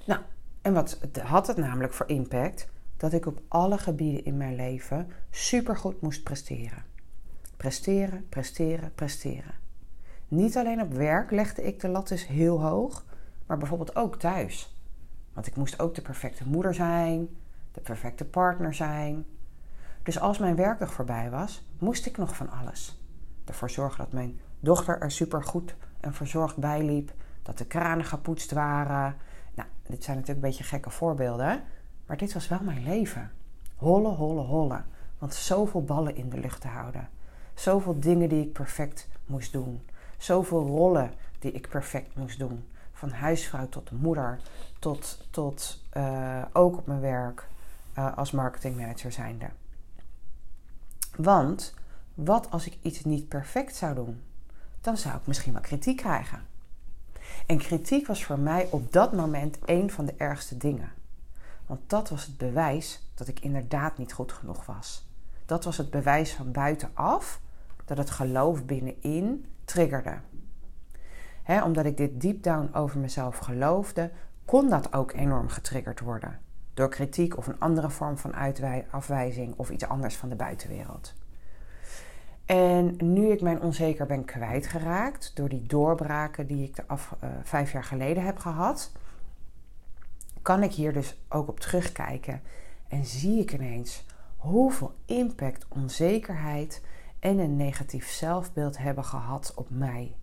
Nou, 0.06 0.20
en 0.62 0.72
wat 0.72 0.98
had 1.22 1.46
het 1.46 1.56
namelijk 1.56 1.92
voor 1.92 2.08
impact? 2.08 2.68
Dat 2.96 3.12
ik 3.12 3.26
op 3.26 3.40
alle 3.48 3.78
gebieden 3.78 4.24
in 4.24 4.36
mijn 4.36 4.54
leven 4.54 5.08
supergoed 5.30 6.00
moest 6.00 6.22
presteren. 6.22 6.84
Presteren, 7.56 8.28
presteren, 8.28 8.94
presteren. 8.94 9.54
Niet 10.28 10.56
alleen 10.56 10.80
op 10.80 10.92
werk 10.92 11.30
legde 11.30 11.62
ik 11.62 11.80
de 11.80 11.88
lat 11.88 12.08
dus 12.08 12.26
heel 12.26 12.62
hoog, 12.62 13.04
maar 13.46 13.58
bijvoorbeeld 13.58 13.96
ook 13.96 14.18
thuis. 14.18 14.76
Want 15.32 15.46
ik 15.46 15.56
moest 15.56 15.80
ook 15.80 15.94
de 15.94 16.02
perfecte 16.02 16.48
moeder 16.48 16.74
zijn, 16.74 17.28
de 17.72 17.80
perfecte 17.80 18.24
partner 18.24 18.74
zijn. 18.74 19.24
Dus 20.02 20.20
als 20.20 20.38
mijn 20.38 20.56
werkdag 20.56 20.92
voorbij 20.92 21.30
was, 21.30 21.66
moest 21.78 22.06
ik 22.06 22.16
nog 22.16 22.36
van 22.36 22.50
alles. 22.50 23.00
Ervoor 23.44 23.70
zorgen 23.70 23.98
dat 23.98 24.12
mijn 24.12 24.40
dochter 24.60 25.00
er 25.00 25.10
super 25.10 25.42
en 26.02 26.14
verzorgd 26.14 26.56
bijliep, 26.56 27.12
dat 27.42 27.58
de 27.58 27.66
kranen 27.66 28.04
gepoetst 28.04 28.52
waren. 28.52 29.16
Nou, 29.54 29.68
dit 29.86 30.04
zijn 30.04 30.16
natuurlijk 30.16 30.44
een 30.44 30.50
beetje 30.50 30.64
gekke 30.64 30.90
voorbeelden, 30.90 31.62
maar 32.06 32.16
dit 32.16 32.32
was 32.32 32.48
wel 32.48 32.60
mijn 32.62 32.82
leven. 32.82 33.30
Hollen, 33.76 34.14
hollen, 34.14 34.44
hollen. 34.44 34.84
Want 35.18 35.34
zoveel 35.34 35.84
ballen 35.84 36.16
in 36.16 36.28
de 36.28 36.38
lucht 36.38 36.60
te 36.60 36.68
houden. 36.68 37.08
Zoveel 37.54 38.00
dingen 38.00 38.28
die 38.28 38.42
ik 38.42 38.52
perfect 38.52 39.08
moest 39.26 39.52
doen. 39.52 39.82
Zoveel 40.16 40.66
rollen 40.66 41.10
die 41.38 41.52
ik 41.52 41.68
perfect 41.68 42.16
moest 42.16 42.38
doen. 42.38 42.64
Van 42.92 43.10
huisvrouw 43.10 43.68
tot 43.68 43.90
moeder, 43.90 44.40
tot, 44.78 45.26
tot 45.30 45.84
uh, 45.96 46.42
ook 46.52 46.76
op 46.76 46.86
mijn 46.86 47.00
werk 47.00 47.48
uh, 47.98 48.16
als 48.16 48.30
marketingmanager 48.30 49.12
zijnde. 49.12 49.46
Want 51.16 51.74
wat 52.14 52.50
als 52.50 52.66
ik 52.66 52.78
iets 52.82 53.04
niet 53.04 53.28
perfect 53.28 53.76
zou 53.76 53.94
doen? 53.94 54.22
Dan 54.82 54.96
zou 54.96 55.16
ik 55.16 55.26
misschien 55.26 55.52
wel 55.52 55.62
kritiek 55.62 55.96
krijgen. 55.96 56.46
En 57.46 57.58
kritiek 57.58 58.06
was 58.06 58.24
voor 58.24 58.38
mij 58.38 58.68
op 58.70 58.92
dat 58.92 59.12
moment 59.12 59.58
een 59.64 59.90
van 59.90 60.04
de 60.04 60.14
ergste 60.16 60.56
dingen. 60.56 60.92
Want 61.66 61.80
dat 61.86 62.08
was 62.08 62.26
het 62.26 62.36
bewijs 62.38 63.10
dat 63.14 63.28
ik 63.28 63.40
inderdaad 63.40 63.98
niet 63.98 64.12
goed 64.12 64.32
genoeg 64.32 64.66
was. 64.66 65.06
Dat 65.46 65.64
was 65.64 65.76
het 65.76 65.90
bewijs 65.90 66.32
van 66.32 66.52
buitenaf 66.52 67.40
dat 67.84 67.98
het 67.98 68.10
geloof 68.10 68.64
binnenin 68.64 69.46
triggerde. 69.64 70.18
omdat 71.64 71.84
ik 71.84 71.96
dit 71.96 72.20
deep 72.20 72.42
down 72.42 72.74
over 72.74 72.98
mezelf 72.98 73.38
geloofde, 73.38 74.10
kon 74.44 74.68
dat 74.68 74.92
ook 74.92 75.12
enorm 75.12 75.48
getriggerd 75.48 76.00
worden. 76.00 76.40
Door 76.74 76.88
kritiek 76.88 77.36
of 77.36 77.46
een 77.46 77.60
andere 77.60 77.90
vorm 77.90 78.18
van 78.18 78.34
afwijzing 78.90 79.54
of 79.56 79.70
iets 79.70 79.86
anders 79.86 80.16
van 80.16 80.28
de 80.28 80.36
buitenwereld. 80.36 81.14
En 82.44 82.96
nu 82.98 83.30
ik 83.30 83.40
mijn 83.40 83.60
onzeker 83.60 84.06
ben 84.06 84.24
kwijtgeraakt 84.24 85.32
door 85.34 85.48
die 85.48 85.66
doorbraken 85.66 86.46
die 86.46 86.64
ik 86.64 86.76
de 86.76 86.86
af, 86.86 87.16
uh, 87.24 87.30
vijf 87.42 87.72
jaar 87.72 87.84
geleden 87.84 88.24
heb 88.24 88.38
gehad, 88.38 88.92
kan 90.42 90.62
ik 90.62 90.72
hier 90.72 90.92
dus 90.92 91.22
ook 91.28 91.48
op 91.48 91.60
terugkijken 91.60 92.42
en 92.88 93.04
zie 93.04 93.40
ik 93.40 93.52
ineens 93.52 94.04
hoeveel 94.36 94.94
impact 95.04 95.66
onzekerheid 95.68 96.82
en 97.18 97.38
een 97.38 97.56
negatief 97.56 98.10
zelfbeeld 98.10 98.78
hebben 98.78 99.04
gehad 99.04 99.52
op 99.54 99.70
mij. 99.70 100.14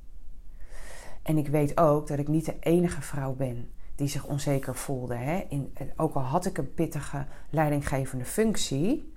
En 1.21 1.37
ik 1.37 1.47
weet 1.47 1.79
ook 1.79 2.07
dat 2.07 2.19
ik 2.19 2.27
niet 2.27 2.45
de 2.45 2.59
enige 2.59 3.01
vrouw 3.01 3.33
ben 3.33 3.71
die 3.95 4.07
zich 4.07 4.25
onzeker 4.25 4.75
voelde. 4.75 5.15
Hè? 5.15 5.45
In, 5.49 5.73
ook 5.95 6.15
al 6.15 6.21
had 6.21 6.45
ik 6.45 6.57
een 6.57 6.73
pittige 6.73 7.25
leidinggevende 7.49 8.25
functie, 8.25 9.13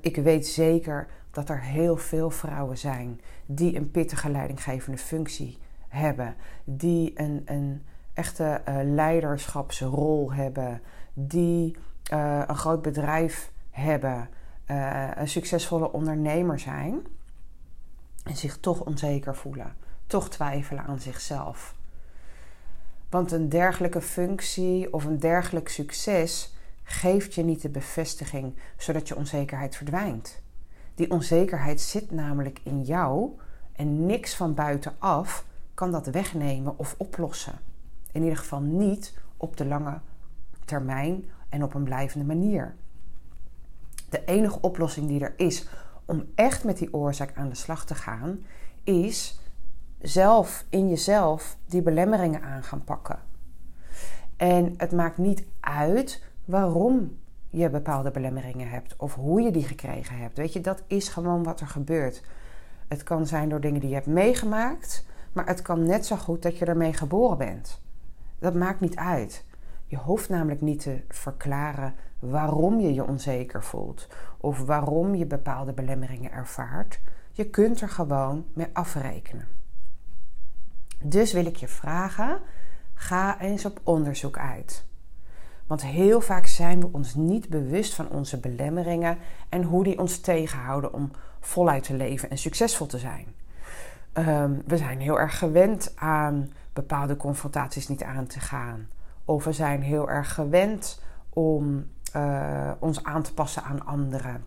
ik 0.00 0.16
weet 0.16 0.46
zeker 0.46 1.06
dat 1.30 1.48
er 1.48 1.60
heel 1.60 1.96
veel 1.96 2.30
vrouwen 2.30 2.78
zijn 2.78 3.20
die 3.46 3.76
een 3.76 3.90
pittige 3.90 4.30
leidinggevende 4.30 4.98
functie 4.98 5.58
hebben, 5.88 6.34
die 6.64 7.12
een, 7.14 7.42
een 7.44 7.82
echte 8.12 8.62
uh, 8.68 8.76
leiderschapsrol 8.82 10.32
hebben, 10.32 10.80
die 11.12 11.76
uh, 12.12 12.42
een 12.46 12.56
groot 12.56 12.82
bedrijf 12.82 13.50
hebben, 13.70 14.28
uh, 14.70 15.08
een 15.14 15.28
succesvolle 15.28 15.92
ondernemer 15.92 16.58
zijn 16.58 17.00
en 18.24 18.36
zich 18.36 18.58
toch 18.58 18.80
onzeker 18.80 19.36
voelen, 19.36 19.74
toch 20.06 20.30
twijfelen 20.30 20.84
aan 20.84 21.00
zichzelf. 21.00 21.74
Want 23.10 23.32
een 23.32 23.48
dergelijke 23.48 24.00
functie 24.00 24.92
of 24.92 25.04
een 25.04 25.18
dergelijk 25.18 25.68
succes 25.68 26.54
geeft 26.92 27.34
je 27.34 27.42
niet 27.42 27.62
de 27.62 27.68
bevestiging 27.68 28.54
zodat 28.76 29.08
je 29.08 29.16
onzekerheid 29.16 29.76
verdwijnt. 29.76 30.42
Die 30.94 31.10
onzekerheid 31.10 31.80
zit 31.80 32.10
namelijk 32.10 32.60
in 32.62 32.82
jou 32.82 33.30
en 33.72 34.06
niks 34.06 34.34
van 34.34 34.54
buitenaf 34.54 35.44
kan 35.74 35.90
dat 35.90 36.06
wegnemen 36.06 36.78
of 36.78 36.94
oplossen. 36.98 37.58
In 38.12 38.22
ieder 38.22 38.38
geval 38.38 38.60
niet 38.60 39.14
op 39.36 39.56
de 39.56 39.66
lange 39.66 40.00
termijn 40.64 41.24
en 41.48 41.62
op 41.62 41.74
een 41.74 41.84
blijvende 41.84 42.26
manier. 42.26 42.74
De 44.08 44.24
enige 44.24 44.60
oplossing 44.60 45.08
die 45.08 45.20
er 45.20 45.34
is 45.36 45.68
om 46.04 46.24
echt 46.34 46.64
met 46.64 46.78
die 46.78 46.94
oorzaak 46.94 47.36
aan 47.36 47.48
de 47.48 47.54
slag 47.54 47.86
te 47.86 47.94
gaan, 47.94 48.44
is 48.84 49.40
zelf 49.98 50.64
in 50.68 50.88
jezelf 50.88 51.56
die 51.66 51.82
belemmeringen 51.82 52.42
aan 52.42 52.62
gaan 52.62 52.84
pakken. 52.84 53.18
En 54.36 54.74
het 54.76 54.92
maakt 54.92 55.18
niet 55.18 55.44
uit 55.60 56.22
waarom 56.44 57.16
je 57.48 57.70
bepaalde 57.70 58.10
belemmeringen 58.10 58.68
hebt 58.68 58.96
of 58.96 59.14
hoe 59.14 59.40
je 59.40 59.50
die 59.50 59.64
gekregen 59.64 60.16
hebt. 60.16 60.36
Weet 60.36 60.52
je, 60.52 60.60
dat 60.60 60.82
is 60.86 61.08
gewoon 61.08 61.42
wat 61.42 61.60
er 61.60 61.66
gebeurt. 61.66 62.22
Het 62.88 63.02
kan 63.02 63.26
zijn 63.26 63.48
door 63.48 63.60
dingen 63.60 63.80
die 63.80 63.88
je 63.88 63.94
hebt 63.94 64.06
meegemaakt, 64.06 65.06
maar 65.32 65.46
het 65.46 65.62
kan 65.62 65.86
net 65.86 66.06
zo 66.06 66.16
goed 66.16 66.42
dat 66.42 66.58
je 66.58 66.64
ermee 66.64 66.92
geboren 66.92 67.38
bent. 67.38 67.80
Dat 68.38 68.54
maakt 68.54 68.80
niet 68.80 68.96
uit. 68.96 69.44
Je 69.86 69.96
hoeft 69.96 70.28
namelijk 70.28 70.60
niet 70.60 70.80
te 70.80 71.00
verklaren 71.08 71.94
waarom 72.18 72.80
je 72.80 72.94
je 72.94 73.06
onzeker 73.06 73.62
voelt 73.62 74.08
of 74.40 74.58
waarom 74.58 75.14
je 75.14 75.26
bepaalde 75.26 75.72
belemmeringen 75.72 76.32
ervaart. 76.32 77.00
Je 77.32 77.50
kunt 77.50 77.80
er 77.80 77.88
gewoon 77.88 78.44
mee 78.52 78.68
afrekenen. 78.72 79.46
Dus 81.04 81.32
wil 81.32 81.46
ik 81.46 81.56
je 81.56 81.68
vragen: 81.68 82.40
ga 82.94 83.40
eens 83.40 83.64
op 83.64 83.80
onderzoek 83.82 84.38
uit. 84.38 84.84
Want 85.66 85.82
heel 85.82 86.20
vaak 86.20 86.46
zijn 86.46 86.80
we 86.80 86.88
ons 86.92 87.14
niet 87.14 87.48
bewust 87.48 87.94
van 87.94 88.08
onze 88.08 88.40
belemmeringen 88.40 89.18
en 89.48 89.62
hoe 89.62 89.84
die 89.84 89.98
ons 89.98 90.20
tegenhouden 90.20 90.92
om 90.92 91.10
voluit 91.40 91.84
te 91.84 91.94
leven 91.94 92.30
en 92.30 92.38
succesvol 92.38 92.86
te 92.86 92.98
zijn. 92.98 93.26
Ehm, 94.12 94.52
we 94.66 94.76
zijn 94.76 95.00
heel 95.00 95.18
erg 95.18 95.38
gewend 95.38 95.92
aan 95.96 96.52
bepaalde 96.72 97.16
confrontaties 97.16 97.88
niet 97.88 98.02
aan 98.02 98.26
te 98.26 98.40
gaan. 98.40 98.88
Of 99.24 99.44
we 99.44 99.52
zijn 99.52 99.82
heel 99.82 100.10
erg 100.10 100.34
gewend 100.34 101.02
om 101.28 101.86
uh, 102.16 102.70
ons 102.78 103.04
aan 103.04 103.22
te 103.22 103.34
passen 103.34 103.62
aan 103.62 103.86
anderen. 103.86 104.44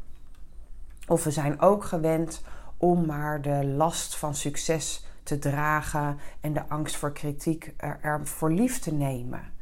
Of 1.07 1.23
we 1.23 1.31
zijn 1.31 1.61
ook 1.61 1.83
gewend 1.83 2.41
om 2.77 3.05
maar 3.05 3.41
de 3.41 3.65
last 3.65 4.17
van 4.17 4.35
succes 4.35 5.05
te 5.23 5.39
dragen 5.39 6.17
en 6.41 6.53
de 6.53 6.67
angst 6.67 6.95
voor 6.95 7.11
kritiek 7.11 7.73
er, 7.77 7.99
er 8.01 8.27
voor 8.27 8.51
lief 8.51 8.79
te 8.79 8.93
nemen. 8.93 9.53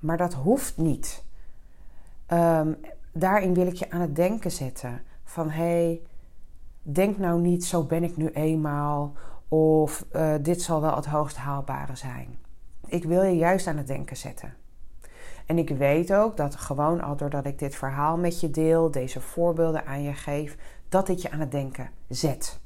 Maar 0.00 0.16
dat 0.16 0.34
hoeft 0.34 0.76
niet. 0.76 1.24
Um, 2.32 2.76
daarin 3.12 3.54
wil 3.54 3.66
ik 3.66 3.74
je 3.74 3.90
aan 3.90 4.00
het 4.00 4.16
denken 4.16 4.50
zetten. 4.50 5.02
Van 5.24 5.50
hé, 5.50 5.62
hey, 5.62 6.00
denk 6.82 7.18
nou 7.18 7.40
niet 7.40 7.64
zo 7.64 7.82
ben 7.82 8.04
ik 8.04 8.16
nu 8.16 8.28
eenmaal. 8.28 9.12
Of 9.48 10.06
uh, 10.12 10.34
dit 10.40 10.62
zal 10.62 10.80
wel 10.80 10.96
het 10.96 11.06
hoogst 11.06 11.36
haalbare 11.36 11.96
zijn. 11.96 12.38
Ik 12.86 13.04
wil 13.04 13.22
je 13.22 13.36
juist 13.36 13.66
aan 13.66 13.76
het 13.76 13.86
denken 13.86 14.16
zetten. 14.16 14.54
En 15.46 15.58
ik 15.58 15.68
weet 15.68 16.14
ook 16.14 16.36
dat 16.36 16.56
gewoon 16.56 17.00
al 17.00 17.16
doordat 17.16 17.46
ik 17.46 17.58
dit 17.58 17.74
verhaal 17.74 18.16
met 18.16 18.40
je 18.40 18.50
deel, 18.50 18.90
deze 18.90 19.20
voorbeelden 19.20 19.86
aan 19.86 20.02
je 20.02 20.12
geef, 20.12 20.56
dat 20.88 21.06
dit 21.06 21.22
je 21.22 21.30
aan 21.30 21.40
het 21.40 21.50
denken 21.50 21.90
zet. 22.08 22.60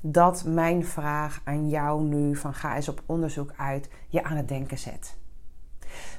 Dat 0.00 0.44
mijn 0.44 0.84
vraag 0.84 1.40
aan 1.44 1.68
jou 1.68 2.02
nu 2.02 2.36
van 2.36 2.54
ga 2.54 2.76
eens 2.76 2.88
op 2.88 3.02
onderzoek 3.06 3.52
uit 3.56 3.88
je 4.08 4.24
aan 4.24 4.36
het 4.36 4.48
denken 4.48 4.78
zet. 4.78 5.17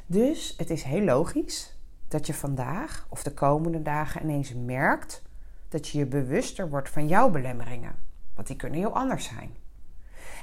Dus 0.06 0.54
het 0.58 0.70
is 0.70 0.84
heel 0.84 1.02
logisch 1.02 1.78
dat 2.08 2.28
je 2.28 2.34
vandaag 2.34 3.08
of 3.10 3.24
de 3.24 3.34
komende 3.34 3.82
dagen 3.82 4.22
ineens 4.24 4.54
merkt 4.54 5.22
dat 5.70 5.88
je 5.88 5.98
je 5.98 6.06
bewuster 6.06 6.70
wordt 6.70 6.90
van 6.90 7.08
jouw 7.08 7.30
belemmeringen. 7.30 7.96
Want 8.36 8.48
die 8.48 8.56
kunnen 8.56 8.80
heel 8.80 8.96
anders 8.96 9.26
zijn. 9.26 9.56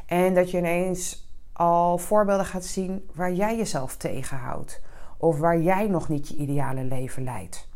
En 0.07 0.35
dat 0.35 0.51
je 0.51 0.59
ineens 0.59 1.31
al 1.53 1.99
voorbeelden 1.99 2.47
gaat 2.47 2.65
zien 2.65 3.09
waar 3.15 3.33
jij 3.33 3.57
jezelf 3.57 3.97
tegenhoudt. 3.97 4.81
Of 5.17 5.39
waar 5.39 5.61
jij 5.61 5.89
nog 5.89 6.09
niet 6.09 6.29
je 6.29 6.37
ideale 6.37 6.85
leven 6.85 7.25
leidt. 7.25 7.69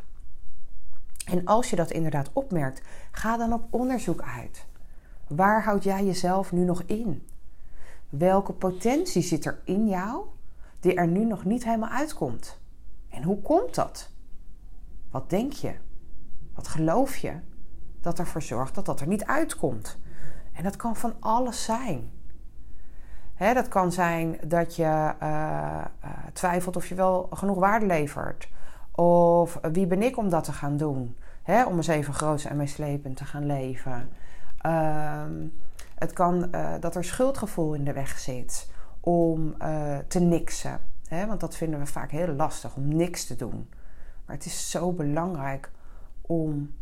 En 1.25 1.45
als 1.45 1.69
je 1.69 1.75
dat 1.75 1.91
inderdaad 1.91 2.29
opmerkt, 2.33 2.81
ga 3.11 3.37
dan 3.37 3.53
op 3.53 3.67
onderzoek 3.69 4.21
uit. 4.21 4.65
Waar 5.27 5.63
houd 5.63 5.83
jij 5.83 6.05
jezelf 6.05 6.51
nu 6.51 6.63
nog 6.63 6.83
in? 6.85 7.27
Welke 8.09 8.53
potentie 8.53 9.21
zit 9.21 9.45
er 9.45 9.61
in 9.65 9.87
jou 9.87 10.25
die 10.81 10.93
er 10.95 11.07
nu 11.07 11.25
nog 11.25 11.45
niet 11.45 11.63
helemaal 11.63 11.89
uitkomt? 11.89 12.59
En 13.09 13.23
hoe 13.23 13.41
komt 13.41 13.75
dat? 13.75 14.09
Wat 15.11 15.29
denk 15.29 15.53
je? 15.53 15.73
Wat 16.53 16.67
geloof 16.67 17.17
je 17.17 17.33
dat 18.01 18.19
ervoor 18.19 18.41
zorgt 18.41 18.75
dat 18.75 18.85
dat 18.85 18.99
er 18.99 19.07
niet 19.07 19.25
uitkomt? 19.25 19.97
En 20.53 20.63
dat 20.63 20.75
kan 20.75 20.95
van 20.95 21.13
alles 21.19 21.63
zijn. 21.63 22.11
dat 23.37 23.67
kan 23.67 23.91
zijn 23.91 24.39
dat 24.47 24.75
je 24.75 25.13
uh, 25.23 25.85
twijfelt 26.33 26.75
of 26.75 26.87
je 26.87 26.95
wel 26.95 27.27
genoeg 27.33 27.57
waarde 27.57 27.85
levert. 27.85 28.49
Of 28.91 29.59
wie 29.71 29.87
ben 29.87 30.01
ik 30.01 30.17
om 30.17 30.29
dat 30.29 30.43
te 30.43 30.53
gaan 30.53 30.77
doen? 30.77 31.15
om 31.67 31.75
eens 31.75 31.87
even 31.87 32.13
groot 32.13 32.43
en 32.43 32.57
meeslepend 32.57 33.17
te 33.17 33.25
gaan 33.25 33.45
leven. 33.45 34.09
Ehm, 34.57 35.47
het 35.95 36.13
kan 36.13 36.51
dat 36.79 36.95
er 36.95 37.03
schuldgevoel 37.03 37.73
in 37.73 37.83
de 37.83 37.93
weg 37.93 38.19
zit 38.19 38.71
om 39.01 39.55
te 40.07 40.19
niksen. 40.19 40.79
want 41.09 41.39
dat 41.39 41.55
vinden 41.55 41.79
we 41.79 41.85
vaak 41.85 42.11
heel 42.11 42.27
lastig 42.27 42.75
om 42.75 42.95
niks 42.95 43.25
te 43.25 43.35
doen. 43.35 43.69
Maar 44.25 44.35
het 44.35 44.45
is 44.45 44.69
zo 44.69 44.91
belangrijk 44.91 45.71
om 46.21 46.73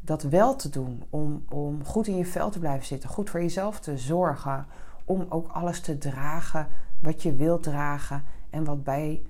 dat 0.00 0.22
wel 0.22 0.56
te 0.56 0.68
doen. 0.68 1.04
Om, 1.10 1.44
om 1.48 1.84
goed 1.84 2.06
in 2.06 2.16
je 2.16 2.26
vel 2.26 2.50
te 2.50 2.58
blijven 2.58 2.86
zitten. 2.86 3.08
Goed 3.08 3.30
voor 3.30 3.40
jezelf 3.40 3.80
te 3.80 3.98
zorgen. 3.98 4.66
Om 5.04 5.26
ook 5.28 5.48
alles 5.48 5.80
te 5.80 5.98
dragen 5.98 6.66
wat 7.00 7.22
je 7.22 7.34
wilt 7.34 7.62
dragen. 7.62 8.24
En 8.50 8.64
wat 8.64 8.84
bij 8.84 9.22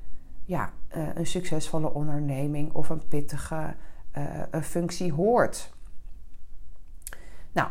ja, 0.45 0.71
eh, 0.89 1.03
een 1.15 1.27
succesvolle 1.27 1.93
onderneming 1.93 2.73
of 2.73 2.89
een 2.89 3.09
pittige 3.09 3.75
een 4.51 4.63
functie 4.63 5.13
hoort. 5.13 5.73
Nou, 7.53 7.69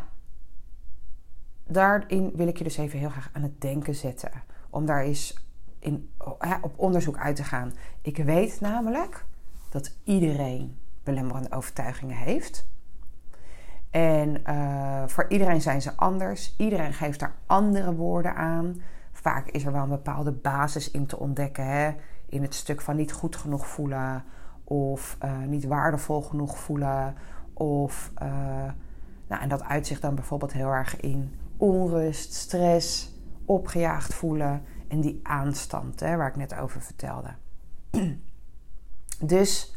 daarin 1.70 2.30
wil 2.34 2.48
ik 2.48 2.56
je 2.56 2.64
dus 2.64 2.76
even 2.76 2.98
heel 2.98 3.10
graag 3.10 3.30
aan 3.32 3.42
het 3.42 3.60
denken 3.60 3.94
zetten. 3.94 4.30
Om 4.70 4.86
daar 4.86 5.02
eens 5.02 5.44
in, 5.78 6.10
op 6.60 6.72
onderzoek 6.76 7.16
uit 7.16 7.36
te 7.36 7.44
gaan. 7.44 7.72
Ik 8.02 8.16
weet 8.16 8.60
namelijk 8.60 9.24
dat 9.68 9.94
iedereen 10.04 10.78
belemmerende 11.02 11.56
overtuigingen 11.56 12.16
heeft. 12.16 12.68
En 13.90 14.42
uh, 14.48 15.02
voor 15.06 15.26
iedereen 15.28 15.60
zijn 15.60 15.82
ze 15.82 15.96
anders. 15.96 16.54
Iedereen 16.56 16.92
geeft 16.92 17.20
daar 17.20 17.34
andere 17.46 17.94
woorden 17.94 18.34
aan. 18.34 18.82
Vaak 19.12 19.46
is 19.46 19.64
er 19.64 19.72
wel 19.72 19.82
een 19.82 19.88
bepaalde 19.88 20.32
basis 20.32 20.90
in 20.90 21.06
te 21.06 21.18
ontdekken. 21.18 21.66
Hè? 21.66 21.94
In 22.26 22.42
het 22.42 22.54
stuk 22.54 22.80
van 22.80 22.96
niet 22.96 23.12
goed 23.12 23.36
genoeg 23.36 23.66
voelen. 23.66 24.24
Of 24.64 25.16
uh, 25.24 25.38
niet 25.46 25.64
waardevol 25.64 26.22
genoeg 26.22 26.58
voelen. 26.58 27.14
Of, 27.52 28.12
uh, 28.22 28.28
nou, 29.28 29.42
en 29.42 29.48
dat 29.48 29.62
uitzicht 29.62 30.02
dan 30.02 30.14
bijvoorbeeld 30.14 30.52
heel 30.52 30.70
erg 30.70 31.00
in 31.00 31.34
onrust, 31.60 32.34
stress, 32.34 33.14
opgejaagd 33.44 34.14
voelen. 34.14 34.62
En 34.88 35.00
die 35.00 35.20
aanstand, 35.22 36.00
hè, 36.00 36.16
waar 36.16 36.28
ik 36.28 36.36
net 36.36 36.54
over 36.54 36.82
vertelde. 36.82 37.34
dus 39.34 39.74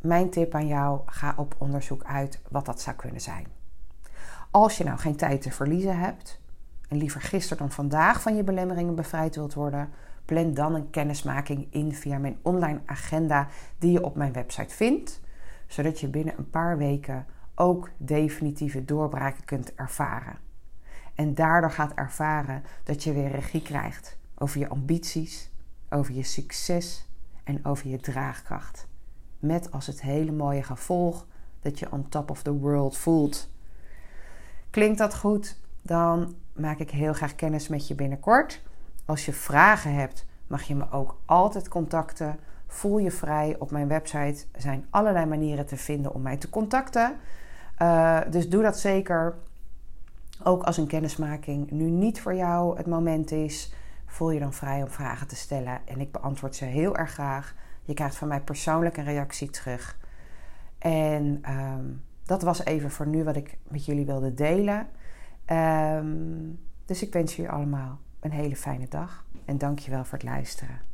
mijn 0.00 0.30
tip 0.30 0.54
aan 0.54 0.66
jou: 0.66 1.00
ga 1.06 1.34
op 1.36 1.54
onderzoek 1.58 2.04
uit 2.04 2.40
wat 2.48 2.64
dat 2.64 2.80
zou 2.80 2.96
kunnen 2.96 3.20
zijn. 3.20 3.46
Als 4.50 4.78
je 4.78 4.84
nou 4.84 4.98
geen 4.98 5.16
tijd 5.16 5.42
te 5.42 5.50
verliezen 5.50 5.98
hebt 5.98 6.40
en 6.88 6.96
liever 6.96 7.20
gisteren 7.20 7.58
dan 7.58 7.70
vandaag 7.70 8.22
van 8.22 8.36
je 8.36 8.44
belemmeringen 8.44 8.94
bevrijd 8.94 9.34
wilt 9.34 9.54
worden, 9.54 9.88
plan 10.24 10.54
dan 10.54 10.74
een 10.74 10.90
kennismaking 10.90 11.66
in 11.70 11.94
via 11.94 12.18
mijn 12.18 12.38
online 12.42 12.80
agenda 12.86 13.48
die 13.78 13.92
je 13.92 14.04
op 14.04 14.16
mijn 14.16 14.32
website 14.32 14.74
vindt, 14.74 15.20
zodat 15.66 16.00
je 16.00 16.08
binnen 16.08 16.34
een 16.38 16.50
paar 16.50 16.78
weken 16.78 17.26
ook 17.54 17.90
definitieve 17.96 18.84
doorbraken 18.84 19.44
kunt 19.44 19.74
ervaren. 19.74 20.38
En 21.14 21.34
daardoor 21.34 21.70
gaat 21.70 21.94
ervaren 21.94 22.62
dat 22.84 23.02
je 23.02 23.12
weer 23.12 23.30
regie 23.30 23.62
krijgt 23.62 24.18
over 24.38 24.60
je 24.60 24.68
ambities, 24.68 25.50
over 25.88 26.14
je 26.14 26.22
succes 26.22 27.08
en 27.44 27.64
over 27.64 27.88
je 27.88 28.00
draagkracht. 28.00 28.86
Met 29.38 29.72
als 29.72 29.86
het 29.86 30.02
hele 30.02 30.32
mooie 30.32 30.62
gevolg 30.62 31.26
dat 31.60 31.78
je 31.78 31.92
on 31.92 32.08
top 32.08 32.30
of 32.30 32.42
the 32.42 32.52
world 32.52 32.96
voelt. 32.96 33.50
Klinkt 34.70 34.98
dat 34.98 35.16
goed? 35.16 35.56
Dan 35.82 36.34
maak 36.52 36.78
ik 36.78 36.90
heel 36.90 37.12
graag 37.12 37.34
kennis 37.34 37.68
met 37.68 37.88
je 37.88 37.94
binnenkort. 37.94 38.62
Als 39.04 39.24
je 39.24 39.32
vragen 39.32 39.94
hebt, 39.94 40.26
mag 40.46 40.62
je 40.62 40.74
me 40.74 40.90
ook 40.90 41.20
altijd 41.24 41.68
contacten. 41.68 42.38
Voel 42.66 42.98
je 42.98 43.10
vrij. 43.10 43.56
Op 43.58 43.70
mijn 43.70 43.88
website 43.88 44.44
zijn 44.56 44.86
allerlei 44.90 45.26
manieren 45.26 45.66
te 45.66 45.76
vinden 45.76 46.14
om 46.14 46.22
mij 46.22 46.36
te 46.36 46.50
contacten. 46.50 47.16
Uh, 47.82 48.20
dus 48.30 48.48
doe 48.48 48.62
dat 48.62 48.78
zeker. 48.78 49.34
Ook 50.42 50.62
als 50.62 50.76
een 50.76 50.86
kennismaking 50.86 51.70
nu 51.70 51.90
niet 51.90 52.20
voor 52.20 52.34
jou 52.34 52.76
het 52.76 52.86
moment 52.86 53.30
is, 53.30 53.72
voel 54.06 54.30
je 54.30 54.40
dan 54.40 54.52
vrij 54.52 54.82
om 54.82 54.88
vragen 54.88 55.26
te 55.28 55.36
stellen. 55.36 55.80
En 55.84 56.00
ik 56.00 56.12
beantwoord 56.12 56.56
ze 56.56 56.64
heel 56.64 56.96
erg 56.96 57.10
graag. 57.10 57.54
Je 57.82 57.94
krijgt 57.94 58.16
van 58.16 58.28
mij 58.28 58.40
persoonlijk 58.40 58.96
een 58.96 59.04
reactie 59.04 59.50
terug. 59.50 59.98
En 60.78 61.38
ehm, 61.42 61.84
dat 62.24 62.42
was 62.42 62.64
even 62.64 62.90
voor 62.90 63.06
nu 63.06 63.24
wat 63.24 63.36
ik 63.36 63.58
met 63.68 63.84
jullie 63.84 64.06
wilde 64.06 64.34
delen. 64.34 64.86
Um, 65.46 66.58
dus 66.84 67.02
ik 67.02 67.12
wens 67.12 67.36
jullie 67.36 67.50
allemaal 67.50 67.98
een 68.20 68.32
hele 68.32 68.56
fijne 68.56 68.88
dag. 68.88 69.24
En 69.44 69.58
dank 69.58 69.78
je 69.78 69.90
wel 69.90 70.04
voor 70.04 70.18
het 70.18 70.26
luisteren. 70.26 70.89